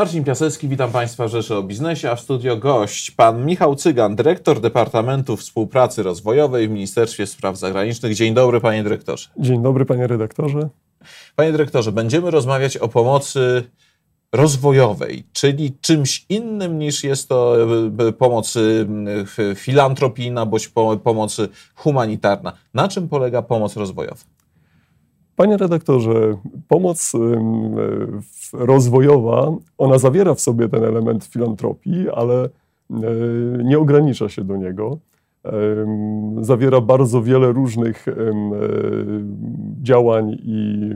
[0.00, 4.16] Marcin Piasecki, witam Państwa w Rzeszy o Biznesie, a w studio gość pan Michał Cygan,
[4.16, 8.14] dyrektor Departamentu Współpracy Rozwojowej w Ministerstwie Spraw Zagranicznych.
[8.14, 9.28] Dzień dobry, panie dyrektorze.
[9.36, 10.68] Dzień dobry, panie redaktorze.
[11.36, 13.64] Panie dyrektorze, będziemy rozmawiać o pomocy
[14.32, 17.56] rozwojowej, czyli czymś innym niż jest to
[18.08, 20.68] e, pomoc e, filantropijna bądź
[21.04, 21.36] pomoc
[21.74, 22.52] humanitarna.
[22.74, 24.39] Na czym polega pomoc rozwojowa?
[25.40, 26.36] Panie redaktorze,
[26.68, 27.12] pomoc
[28.52, 32.48] rozwojowa, ona zawiera w sobie ten element filantropii, ale e,
[33.64, 34.98] nie ogranicza się do niego.
[36.40, 38.06] Zawiera bardzo wiele różnych
[39.82, 40.90] działań i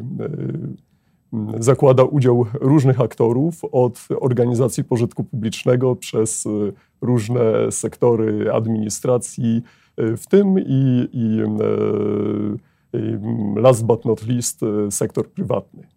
[1.58, 6.50] zakłada udział różnych aktorów, od organizacji pożytku publicznego przez e,
[7.00, 9.62] różne sektory administracji,
[9.96, 11.42] e, w tym i, i
[13.56, 15.94] last but not least sektor prywatny.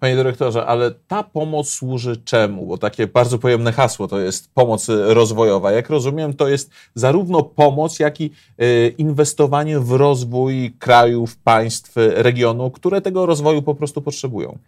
[0.00, 2.66] Panie dyrektorze, ale ta pomoc służy czemu?
[2.66, 5.72] Bo takie bardzo pojemne hasło to jest pomoc rozwojowa.
[5.72, 8.30] Jak rozumiem, to jest zarówno pomoc, jak i
[8.62, 14.58] y, inwestowanie w rozwój krajów, państw, regionu, które tego rozwoju po prostu potrzebują.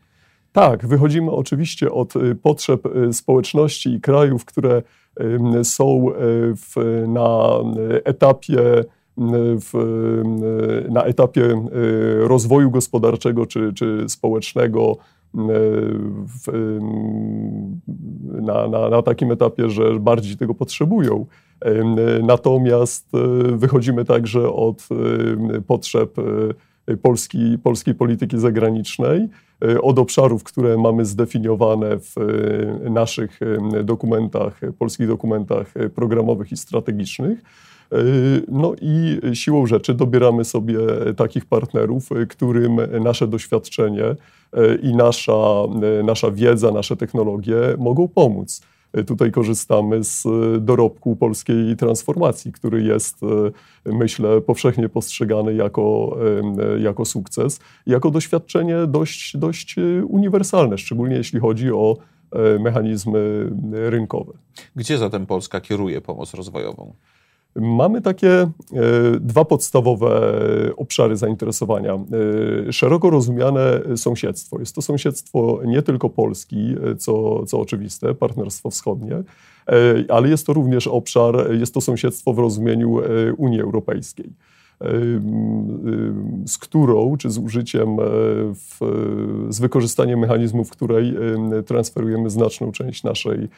[0.52, 4.82] Tak, wychodzimy oczywiście od y, potrzeb y, społeczności i krajów, które
[5.62, 6.06] są
[6.56, 7.48] w, na
[8.04, 8.84] etapie
[9.60, 9.72] w,
[10.90, 11.64] na etapie
[12.20, 14.96] rozwoju gospodarczego czy, czy społecznego,
[15.34, 16.78] w,
[18.42, 21.26] na, na, na takim etapie, że bardziej tego potrzebują.
[22.22, 23.08] Natomiast
[23.56, 24.88] wychodzimy także od
[25.66, 26.14] potrzeb
[27.02, 29.28] Polski, polskiej polityki zagranicznej,
[29.82, 32.14] od obszarów, które mamy zdefiniowane w
[32.90, 33.40] naszych
[33.84, 37.42] dokumentach, polskich dokumentach programowych i strategicznych
[38.48, 40.78] no i siłą rzeczy dobieramy sobie
[41.16, 44.16] takich partnerów, y, którym nasze doświadczenie y,
[44.82, 45.62] i nasza,
[46.04, 48.60] nasza wiedza, nasze technologie mogą pomóc.
[49.06, 50.24] Tutaj korzystamy z
[50.60, 53.16] dorobku polskiej transformacji, który jest,
[53.84, 56.16] myślę, powszechnie postrzegany jako,
[56.80, 59.76] jako sukces, jako doświadczenie dość, dość
[60.08, 61.96] uniwersalne, szczególnie jeśli chodzi o
[62.60, 64.32] mechanizmy rynkowe.
[64.76, 66.94] Gdzie zatem Polska kieruje pomoc rozwojową?
[67.56, 68.50] Mamy takie e,
[69.20, 70.20] dwa podstawowe
[70.76, 71.94] obszary zainteresowania.
[72.68, 74.58] E, szeroko rozumiane sąsiedztwo.
[74.60, 79.22] Jest to sąsiedztwo nie tylko Polski, e, co, co oczywiste, partnerstwo wschodnie,
[80.08, 83.00] ale jest to również obszar, jest to sąsiedztwo w rozumieniu
[83.36, 84.32] Unii Europejskiej
[86.46, 87.96] z którą, czy z użyciem,
[88.54, 88.78] w,
[89.48, 91.14] z wykorzystaniem mechanizmów, w której
[91.66, 93.48] transferujemy znaczną część naszej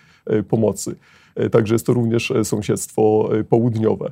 [0.48, 0.96] pomocy.
[1.34, 4.10] E, także jest to również e, sąsiedztwo e, południowe.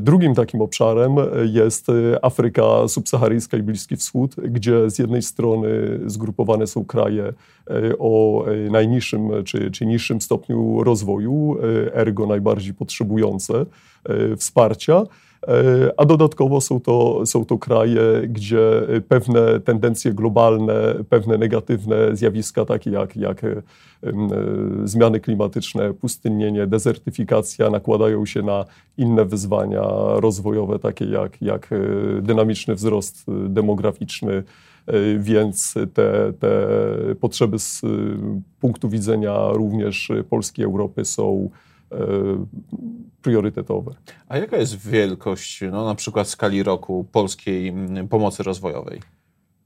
[0.00, 1.86] Drugim takim obszarem jest
[2.22, 5.68] Afryka subsaharyjska i Bliski Wschód, gdzie z jednej strony
[6.06, 7.32] zgrupowane są kraje
[7.98, 11.56] o najniższym czy, czy niższym stopniu rozwoju,
[11.92, 13.66] ergo najbardziej potrzebujące
[14.36, 15.02] wsparcia.
[15.48, 22.64] E, a dodatkowo są to, są to kraje, gdzie pewne tendencje globalne, pewne negatywne zjawiska,
[22.64, 23.62] takie jak, jak e,
[24.84, 28.64] zmiany klimatyczne, pustynnienie, dezertyfikacja, nakładają się na
[28.96, 29.82] inne wyzwania
[30.16, 31.78] rozwojowe, takie jak, jak e,
[32.22, 34.42] dynamiczny wzrost demograficzny,
[35.18, 36.68] więc te, te
[37.20, 37.82] potrzeby z
[38.60, 41.75] punktu widzenia również Polski, Europy są E,
[43.22, 43.94] priorytetowe.
[44.28, 47.74] A jaka jest wielkość, no, na przykład skali roku polskiej
[48.10, 49.00] pomocy rozwojowej?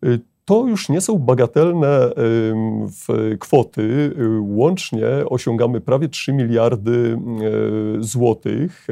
[0.04, 2.10] Y, to już nie są bagatelne
[3.38, 4.14] kwoty.
[4.40, 8.86] Łącznie osiągamy prawie 3 miliardy e, złotych.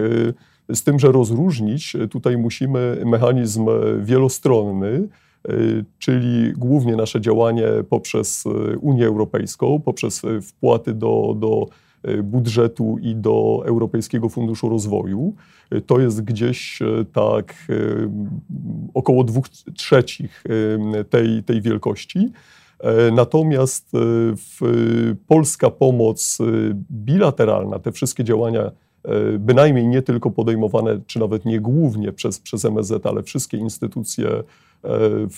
[0.68, 3.66] E, z tym, że rozróżnić tutaj musimy mechanizm
[4.00, 5.08] wielostronny,
[5.98, 8.44] czyli głównie nasze działanie poprzez
[8.80, 11.87] Unię Europejską, poprzez wpłaty do, do E,
[12.22, 15.34] budżetu i do Europejskiego Funduszu Rozwoju.
[15.70, 17.54] E, to jest gdzieś e, tak
[18.94, 20.44] około dwóch trzecich
[21.10, 22.32] tej, tej wielkości.
[23.12, 23.92] Natomiast
[25.26, 26.38] polska pomoc
[26.90, 28.70] bilateralna, te wszystkie działania,
[29.38, 34.42] bynajmniej nie tylko podejmowane, czy nawet nie głównie przez, przez MSZ, ale wszystkie instytucje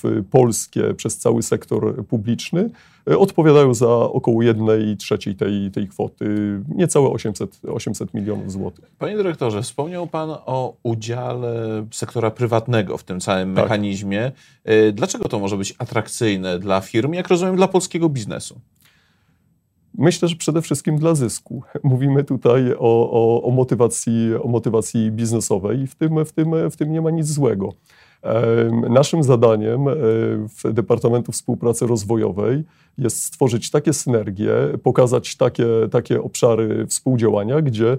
[0.02, 2.70] w polskie przez cały sektor publiczny
[3.10, 6.26] e, odpowiadają za około 1 trzeciej tej, tej kwoty,
[6.74, 8.84] niecałe 800, 800 milionów złotych.
[8.98, 13.64] Panie dyrektorze, wspomniał Pan o udziale sektora prywatnego w tym całym tak.
[13.64, 14.32] mechanizmie.
[14.64, 18.60] E, dlaczego to może być atrakcyjne dla firm, jak rozumiem, dla polskiego biznesu?
[20.00, 21.62] Myślę, że przede wszystkim dla zysku.
[21.84, 26.76] Mówimy tutaj o, o, o motywacji, o motywacji biznesowej i w tym, w, tym, w
[26.76, 27.72] tym nie ma nic złego.
[28.90, 29.84] Naszym zadaniem
[30.48, 32.64] w Departamentu Współpracy Rozwojowej
[32.98, 34.52] jest stworzyć takie synergie,
[34.82, 37.98] pokazać takie, takie obszary współdziałania, gdzie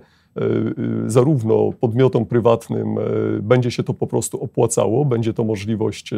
[1.07, 2.95] zarówno podmiotom prywatnym
[3.41, 6.13] będzie się to po prostu opłacało, będzie to możliwość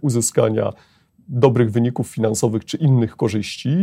[0.00, 0.72] uzyskania
[1.28, 3.76] dobrych wyników finansowych czy innych korzyści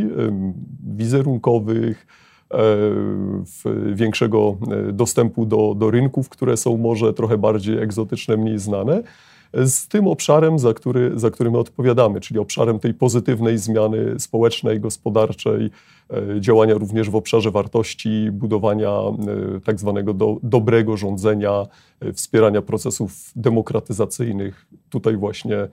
[0.95, 2.07] wizerunkowych,
[2.53, 4.57] e, większego
[4.89, 9.03] e, dostępu do, do rynków, które są może trochę bardziej egzotyczne, mniej znane,
[9.53, 14.79] z tym obszarem, za który, za który my odpowiadamy, czyli obszarem tej pozytywnej zmiany społecznej,
[14.79, 15.69] gospodarczej,
[16.09, 18.99] e, działania również w obszarze wartości, budowania
[19.63, 21.65] tak zwanego do, dobrego rządzenia,
[22.13, 24.65] wspierania procesów demokratyzacyjnych.
[24.89, 25.67] Tutaj właśnie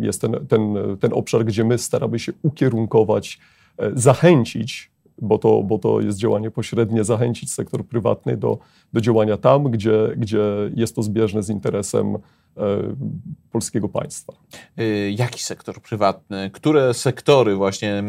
[0.00, 3.38] jest ten, ten, ten obszar, gdzie my staramy się ukierunkować,
[3.78, 4.90] e, zachęcić,
[5.22, 8.58] bo to, bo to jest działanie pośrednie, zachęcić sektor prywatny do,
[8.92, 10.42] do działania tam, gdzie, gdzie
[10.74, 12.18] jest to zbieżne z interesem e,
[13.52, 14.32] polskiego państwa.
[14.78, 16.50] E, jaki sektor prywatny?
[16.50, 18.02] Które sektory właśnie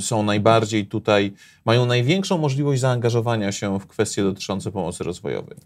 [0.00, 1.32] są najbardziej tutaj,
[1.64, 5.56] mają największą możliwość zaangażowania się w kwestie dotyczące pomocy rozwojowej?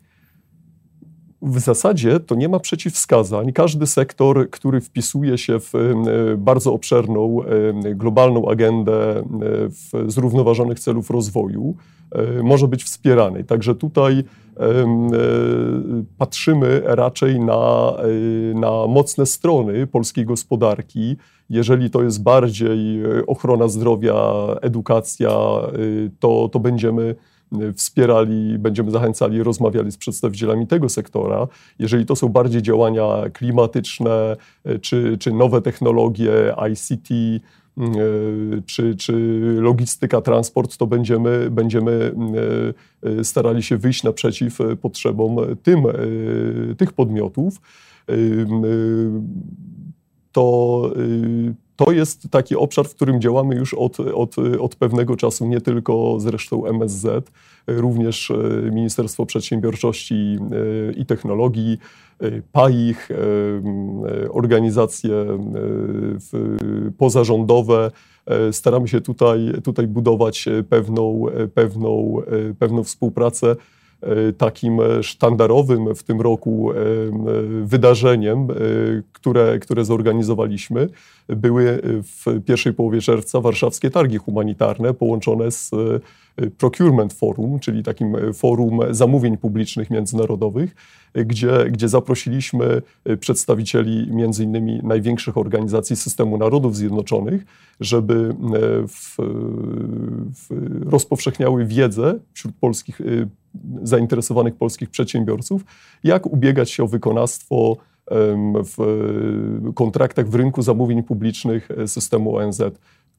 [1.43, 3.52] W zasadzie to nie ma przeciwwskazań.
[3.52, 5.73] Każdy sektor, który wpisuje się w
[6.38, 7.40] bardzo obszerną
[7.94, 9.23] globalną agendę
[10.06, 11.75] zrównoważonych celów rozwoju,
[12.43, 13.44] może być wspierany.
[13.44, 14.25] Także tutaj
[16.19, 17.93] patrzymy raczej na,
[18.55, 21.17] na mocne strony polskiej gospodarki.
[21.50, 25.31] Jeżeli to jest bardziej ochrona zdrowia, edukacja,
[26.20, 27.14] to, to będziemy
[27.75, 31.49] wspierali, będziemy zachęcali, rozmawiali z przedstawicielami tego sektora.
[31.79, 36.31] Jeżeli to są bardziej działania klimatyczne e, czy, czy nowe technologie,
[36.73, 37.41] ICT, e,
[38.67, 39.12] czy, czy
[39.61, 42.15] logistyka, transport, to będziemy, będziemy
[43.03, 45.83] e, starali się wyjść naprzeciw potrzebom tym,
[46.79, 47.61] tych podmiotów.
[50.33, 50.83] To
[51.79, 56.21] to jest taki obszar, w którym działamy już od, od, od pewnego czasu, nie tylko
[56.21, 57.31] zresztą MSZ,
[57.67, 58.35] również e,
[58.71, 61.79] Ministerstwo Przedsiębiorczości e, i Technologii,
[62.53, 63.09] PAIH,
[64.31, 65.39] organizacje
[66.99, 67.91] pozarządowe.
[68.53, 71.25] Staramy się tutaj, tutaj budować pewną,
[71.55, 72.17] pewną,
[72.59, 73.57] pewną współpracę
[74.39, 76.75] takim sztandarowym w tym roku e,
[77.65, 78.55] wydarzeniem, e,
[79.12, 80.89] które, które zorganizowaliśmy,
[81.29, 85.71] były w pierwszej połowie czerwca warszawskie targi humanitarne połączone z
[86.59, 90.75] Procurement Forum, czyli takim forum zamówień publicznych międzynarodowych,
[91.15, 92.83] gdzie, gdzie zaprosiliśmy
[93.21, 97.45] przedstawicieli między innymi największych organizacji systemu Narodów Zjednoczonych,
[97.81, 98.35] żeby
[98.89, 99.17] w,
[100.35, 100.50] w
[100.91, 103.00] rozpowszechniały wiedzę wśród polskich
[103.83, 105.65] zainteresowanych polskich przedsiębiorców,
[106.05, 107.77] jak ubiegać się o wykonawstwo
[108.65, 112.63] w kontraktach w rynku zamówień publicznych e, systemu ONZ,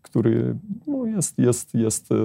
[0.02, 0.56] który
[0.88, 2.16] no jest, jest, jest, e,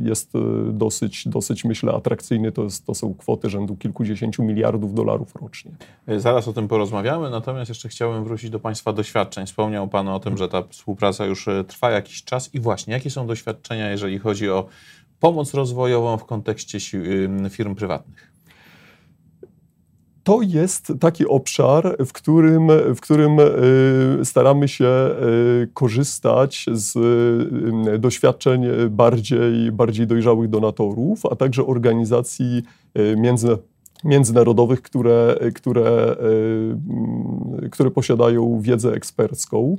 [0.00, 0.38] jest e,
[0.72, 2.52] dosyć, dosyć, myślę, atrakcyjny.
[2.52, 5.70] To, jest, to są kwoty rzędu kilkudziesięciu miliardów dolarów rocznie.
[6.16, 9.46] Zaraz o tym porozmawiamy, natomiast jeszcze chciałem wrócić do Państwa doświadczeń.
[9.46, 13.26] Wspomniał Pan o tym, że ta współpraca już trwa jakiś czas i właśnie, jakie są
[13.26, 14.66] doświadczenia, jeżeli chodzi o
[15.20, 16.80] pomoc rozwojową w kontekście
[17.50, 18.30] firm prywatnych?
[20.24, 24.86] To jest taki obszar, w którym, w którym y, staramy się
[25.62, 26.96] y, korzystać z
[27.94, 32.62] y, doświadczeń bardziej, bardziej dojrzałych donatorów, a także organizacji
[33.16, 33.58] między,
[34.04, 36.16] międzynarodowych, które, które,
[37.70, 39.76] które posiadają wiedzę ekspercką.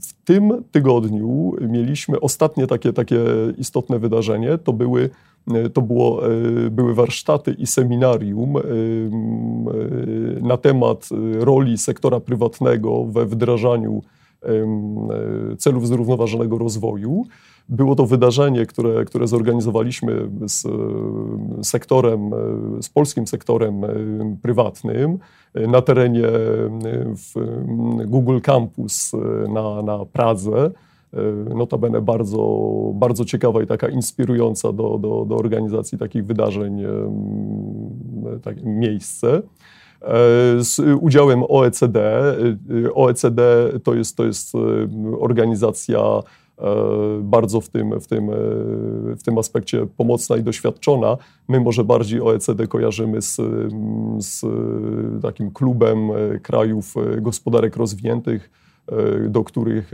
[0.00, 3.18] W tym tygodniu mieliśmy ostatnie takie, takie
[3.58, 4.58] istotne wydarzenie.
[4.58, 5.10] To były,
[5.72, 6.22] to było,
[6.70, 8.54] były warsztaty i seminarium
[10.42, 14.02] na temat roli sektora prywatnego we wdrażaniu
[15.58, 17.26] celów zrównoważonego rozwoju.
[17.68, 20.66] Było to wydarzenie, które, które zorganizowaliśmy z
[21.66, 22.30] sektorem,
[22.82, 23.80] z polskim sektorem
[24.42, 25.18] prywatnym
[25.54, 26.28] na terenie
[28.06, 29.12] Google Campus
[29.48, 30.70] na, na Pradze.
[31.54, 36.82] Notabene bardzo, bardzo ciekawa i taka inspirująca do, do, do organizacji takich wydarzeń
[38.42, 39.42] tak, miejsce e,
[40.58, 42.22] z udziałem OECD.
[42.94, 43.42] OECD
[43.84, 44.52] to jest, to jest
[45.20, 46.47] organizacja E,
[47.20, 48.34] bardzo w tym, w, tym, e,
[49.16, 51.16] w tym aspekcie pomocna i doświadczona.
[51.48, 53.36] My może bardziej OECD kojarzymy z,
[54.18, 54.44] z
[55.22, 58.50] takim klubem e, krajów gospodarek rozwiniętych,
[59.28, 59.90] do których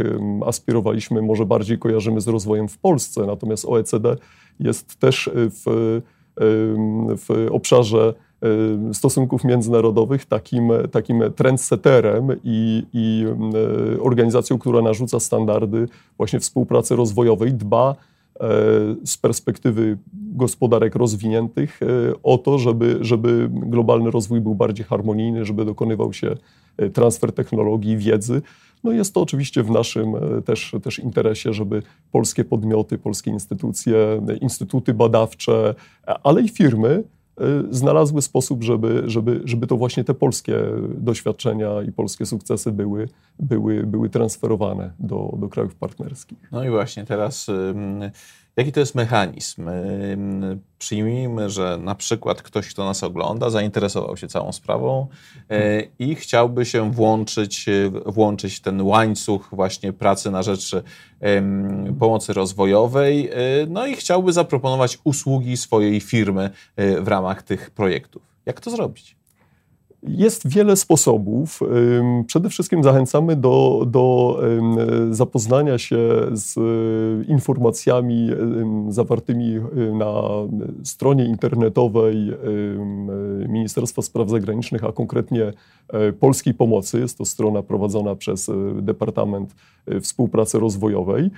[0.46, 3.26] aspirowaliśmy, może bardziej kojarzymy z rozwojem w Polsce.
[3.26, 4.16] Natomiast OECD
[4.60, 6.00] jest też w,
[7.16, 8.14] w obszarze
[8.92, 13.24] stosunków międzynarodowych takim, takim trendsetterem i, i
[14.00, 17.94] organizacją, która narzuca standardy właśnie współpracy rozwojowej, dba
[19.04, 21.80] z perspektywy gospodarek rozwiniętych
[22.22, 26.36] o to, żeby, żeby globalny rozwój był bardziej harmonijny, żeby dokonywał się
[26.92, 28.42] transfer technologii, wiedzy.
[28.84, 34.22] No jest to oczywiście w naszym e, też, też interesie, żeby polskie podmioty, polskie instytucje,
[34.40, 35.74] instytuty badawcze,
[36.22, 37.02] ale i firmy e,
[37.70, 40.60] znalazły sposób, żeby, żeby, żeby to właśnie te polskie
[40.98, 46.38] doświadczenia i polskie sukcesy były, były, były transferowane do, do krajów partnerskich.
[46.52, 47.50] No i właśnie teraz
[48.56, 49.70] Jaki to jest mechanizm?
[50.78, 55.06] Przyjmijmy, że na przykład ktoś, kto nas ogląda, zainteresował się całą sprawą
[55.50, 57.66] e, i chciałby się włączyć,
[58.06, 60.76] włączyć ten łańcuch właśnie pracy na rzecz
[61.98, 63.36] pomocy rozwojowej, e,
[63.68, 68.22] no i chciałby zaproponować usługi swojej firmy e, w ramach tych projektów.
[68.46, 69.16] Jak to zrobić?
[70.08, 71.60] Jest wiele sposobów.
[72.26, 74.38] Przede wszystkim zachęcamy do, do
[75.10, 75.98] zapoznania się
[76.32, 78.30] z e, informacjami
[78.88, 79.60] zawartymi e,
[79.94, 80.12] na
[80.84, 82.32] stronie internetowej
[83.48, 85.52] Ministerstwa Spraw Zagranicznych, a konkretnie
[85.88, 87.00] e, Polskiej Pomocy.
[87.00, 89.54] Jest to strona prowadzona przez Departament
[90.00, 91.30] Współpracy Rozwojowej.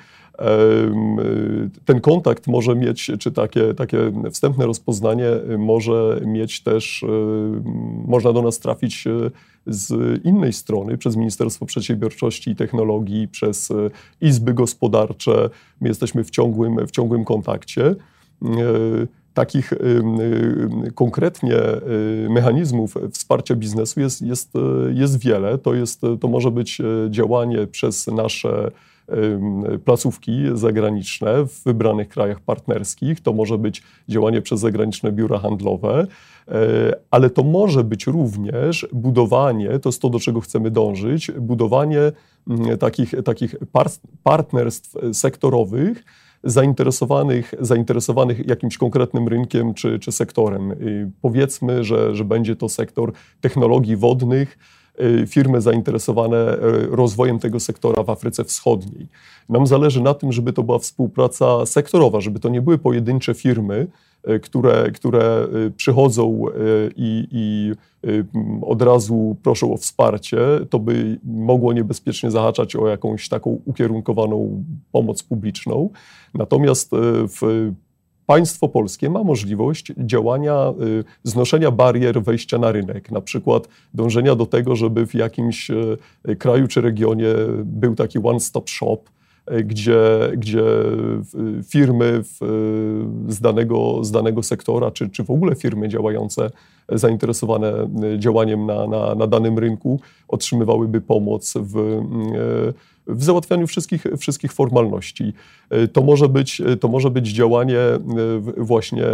[1.84, 3.98] Ten kontakt może mieć, czy takie, takie
[4.30, 7.04] wstępne rozpoznanie może mieć też,
[8.06, 9.04] można do nas trafić
[9.66, 13.72] z innej strony, przez Ministerstwo Przedsiębiorczości i Technologii, przez
[14.20, 15.50] izby gospodarcze.
[15.80, 17.94] My jesteśmy w ciągłym, w ciągłym kontakcie.
[19.34, 19.72] Takich
[20.94, 21.56] konkretnie
[22.30, 24.52] mechanizmów wsparcia biznesu jest, jest,
[24.94, 25.58] jest wiele.
[25.58, 26.78] To, jest, to może być
[27.10, 28.70] działanie przez nasze
[29.84, 33.20] placówki zagraniczne w wybranych krajach partnerskich.
[33.20, 36.06] To może być działanie przez zagraniczne biura handlowe,
[36.48, 36.54] e,
[37.10, 42.12] ale to może być również budowanie, to jest to, do czego chcemy dążyć, budowanie
[42.48, 43.54] mm, takich, takich
[44.22, 46.04] partnerstw sektorowych,
[46.44, 50.74] zainteresowanych, zainteresowanych jakimś konkretnym rynkiem czy, czy sektorem.
[51.22, 54.58] Powiedzmy, że, że będzie to sektor technologii wodnych,
[55.26, 59.08] firmy zainteresowane y, rozwojem tego sektora w Afryce Wschodniej.
[59.48, 63.86] Nam zależy na tym, żeby to była współpraca sektorowa, żeby to nie były pojedyncze firmy,
[64.30, 66.44] y, które, które przychodzą
[66.96, 67.72] i, i
[68.62, 70.38] od razu proszą o wsparcie,
[70.70, 75.90] to by mogło niebezpiecznie zahaczać o jakąś taką ukierunkowaną pomoc publiczną.
[76.34, 76.90] Natomiast
[77.40, 77.72] w
[78.26, 84.46] państwo polskie ma możliwość działania, y, znoszenia barier wejścia na rynek, na przykład dążenia do
[84.46, 87.28] tego, żeby w jakimś y, kraju czy regionie
[87.64, 88.98] był taki one-stop shop,
[89.50, 89.98] y, gdzie,
[90.36, 90.64] gdzie
[91.68, 92.22] firmy
[93.28, 96.50] z danego, z danego sektora, czy, czy w ogóle firmy działające,
[96.88, 97.72] zainteresowane
[98.18, 102.02] działaniem na, na, na danym rynku, otrzymywałyby pomoc w
[103.06, 105.32] w załatwianiu wszystkich, wszystkich formalności.
[105.70, 108.00] E, to może, być, e, to może być działanie e,
[108.56, 109.04] właśnie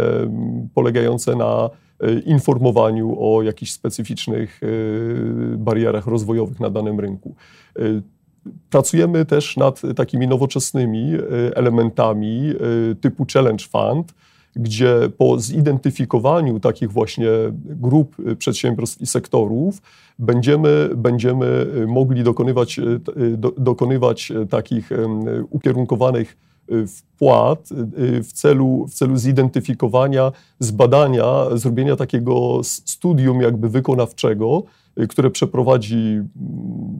[0.73, 1.69] polegające na
[2.25, 4.61] informowaniu o jakichś specyficznych
[5.57, 7.35] barierach rozwojowych na danym rynku.
[8.69, 11.11] Pracujemy też nad takimi nowoczesnymi
[11.55, 12.53] elementami
[13.01, 14.13] typu Challenge Fund,
[14.55, 17.29] gdzie po zidentyfikowaniu takich właśnie
[17.65, 19.81] grup przedsiębiorstw i sektorów
[20.19, 22.79] będziemy, będziemy mogli dokonywać,
[23.37, 24.89] do, dokonywać takich
[25.49, 26.37] ukierunkowanych
[26.87, 27.69] wpłat
[28.23, 34.63] w celu, w celu zidentyfikowania, zbadania, zrobienia takiego studium jakby wykonawczego,
[35.09, 36.21] które przeprowadzi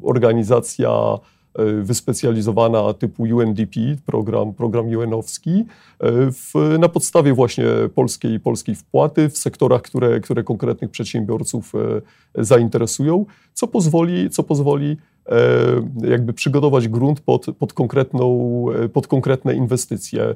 [0.04, 1.43] organizacja E,
[1.82, 5.66] wyspecjalizowana typu UNDP, program, program UN-owski, e,
[6.32, 13.26] w, na podstawie właśnie polskiej, polskiej wpłaty w sektorach, które, które konkretnych przedsiębiorców e, zainteresują,
[13.54, 14.98] co pozwoli, co pozwoli
[16.02, 20.36] jakby przygotować grunt pod, pod, konkretną, pod konkretne inwestycje.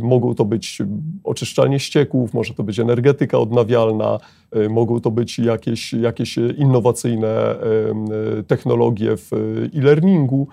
[0.00, 0.82] Mogą to być
[1.24, 4.18] oczyszczanie ścieków, może to być energetyka odnawialna,
[4.70, 7.56] mogą to być jakieś, jakieś innowacyjne
[8.46, 9.30] technologie w
[9.76, 10.48] e-learningu.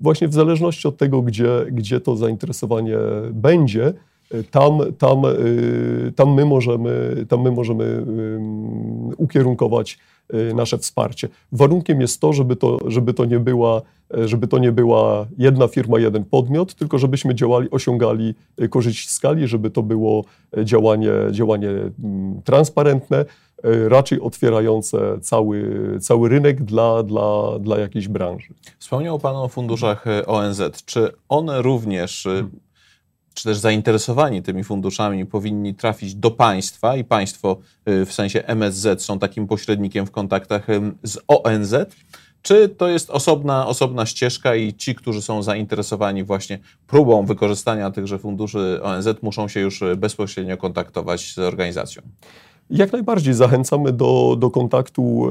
[0.00, 2.96] Właśnie w zależności od tego, gdzie, gdzie to zainteresowanie
[3.32, 3.92] będzie,
[4.50, 5.22] tam, tam,
[6.16, 8.06] tam, my możemy, tam my możemy
[9.16, 9.98] ukierunkować
[10.34, 11.28] Y, nasze wsparcie.
[11.52, 13.82] Warunkiem jest to, żeby to, żeby to, nie, była,
[14.18, 19.10] y, żeby to nie była jedna firma, jeden podmiot, tylko żebyśmy działali, osiągali y, korzyść
[19.10, 20.24] skali, żeby to było
[20.64, 23.24] działanie, działanie mm, transparentne,
[23.88, 28.54] raczej otwierające cały, cały rynek dla, dla, dla jakiejś branży.
[28.78, 30.62] Wspomniał Pan o funduszach ONZ.
[30.84, 32.28] Czy one również
[33.36, 39.18] czy też zainteresowani tymi funduszami powinni trafić do państwa i państwo w sensie MSZ są
[39.18, 40.66] takim pośrednikiem w kontaktach
[41.02, 41.74] z ONZ,
[42.42, 48.18] czy to jest osobna, osobna ścieżka i ci, którzy są zainteresowani właśnie próbą wykorzystania tychże
[48.18, 52.02] funduszy ONZ, muszą się już bezpośrednio kontaktować z organizacją?
[52.70, 55.30] Jak najbardziej zachęcamy do, do kontaktu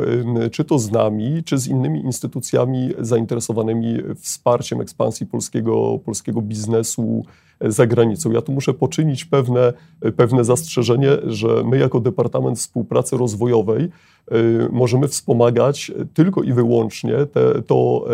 [0.52, 7.26] czy to z nami, czy z innymi instytucjami zainteresowanymi wsparciem ekspansji polskiego, polskiego biznesu
[7.60, 8.32] e, za granicą.
[8.32, 9.74] Ja tu muszę poczynić pewne,
[10.18, 13.90] pewne zastrzeżenie, że my jako Departament Współpracy Rozwojowej e,
[14.72, 18.06] możemy wspomagać tylko i wyłącznie te, to,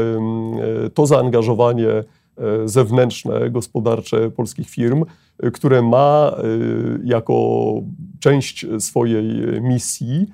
[0.85, 2.03] e, to zaangażowanie
[2.37, 5.05] E, zewnętrzne, gospodarcze polskich firm, e,
[5.53, 6.43] które ma e,
[7.03, 7.73] jako
[8.19, 10.27] część swojej misji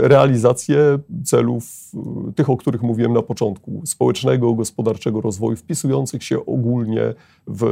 [0.00, 1.90] realizację celów,
[2.34, 7.14] tych, o których mówiłem na początku, społecznego, gospodarczego rozwoju, wpisujących się ogólnie
[7.46, 7.64] w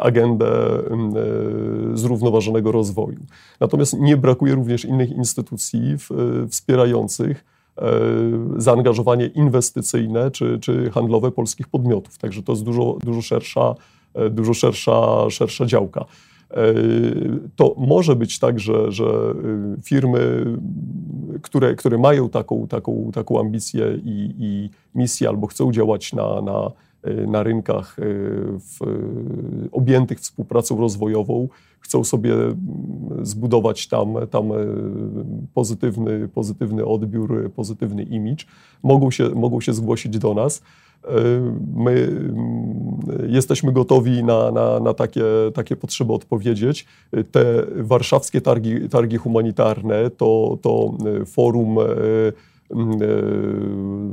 [0.00, 0.46] agendę
[1.94, 3.18] zrównoważonego rozwoju.
[3.60, 5.96] Natomiast nie brakuje również innych instytucji
[6.50, 7.44] wspierających
[8.56, 12.18] zaangażowanie inwestycyjne czy, czy handlowe polskich podmiotów.
[12.18, 13.74] Także to jest dużo, dużo szersza,
[14.30, 16.04] dużo szersza, szersza działka.
[16.50, 16.64] E,
[17.56, 19.04] to może być tak, że, że
[19.84, 20.44] firmy,
[21.42, 26.70] które, które mają taką, taką, taką ambicję i, i misję albo chcą działać na, na,
[27.26, 27.96] na rynkach
[28.58, 28.78] w,
[29.72, 31.48] objętych współpracą rozwojową,
[31.80, 32.56] chcą sobie mm,
[33.22, 34.48] zbudować tam, tam
[35.54, 38.44] pozytywny, pozytywny odbiór, pozytywny image,
[38.82, 40.62] mogą się, mogą się zgłosić do nas.
[41.76, 46.86] My mm, jesteśmy gotowi na, na, na takie, takie potrzeby odpowiedzieć.
[47.30, 50.92] Te warszawskie targi, targi humanitarne to, to
[51.26, 51.76] forum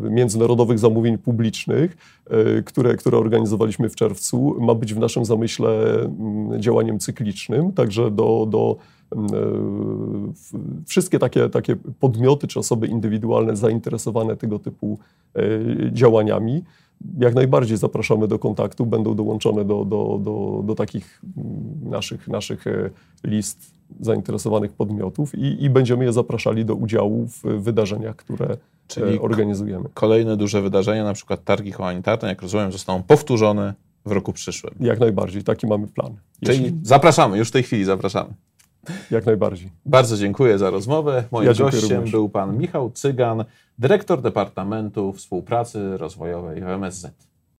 [0.10, 1.98] międzynarodowych zamówień publicznych,
[2.30, 8.12] e, które, które organizowaliśmy w czerwcu, ma być w naszym zamyśle mm, działaniem cyklicznym, także
[8.12, 8.78] do, do
[9.16, 9.28] mm,
[10.54, 15.00] e, wszystkie takie, takie podmioty czy osoby indywidualne zainteresowane tego typu
[15.92, 16.64] działaniami
[17.20, 22.66] jak najbardziej zapraszamy do kontaktu, będą dołączone do, do, do, do takich mm, naszych, naszych
[23.24, 29.20] list zainteresowanych podmiotów i, i będziemy je zapraszali do udziału w wydarzeniach, które e, Czyli
[29.20, 29.90] organizujemy.
[29.94, 33.74] Kolejne duże wydarzenia, na przykład targi humanitarne, jak rozumiem, zostaną powtórzone
[34.06, 34.74] w roku przyszłym.
[34.80, 36.16] Jak najbardziej, taki mamy plan.
[36.46, 36.80] Czyli Jeśli...
[36.84, 38.34] zapraszamy, już w tej chwili zapraszamy.
[39.12, 39.70] Jak najbardziej.
[39.86, 41.24] Bardzo dziękuję za rozmowę.
[41.32, 42.12] Moim ja gościem również.
[42.12, 43.46] był pan Michał Cygan,
[43.80, 47.33] dyrektor Departamentu Współpracy Rozwojowej w MSZ.